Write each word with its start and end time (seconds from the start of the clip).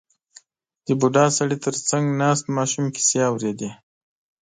•د 0.85 0.87
بوډا 0.99 1.25
سړي 1.37 1.57
تر 1.65 1.75
څنګ 1.89 2.03
ناست 2.21 2.45
ماشوم 2.57 2.85
کیسې 2.95 3.19
اورېدې. 3.29 3.71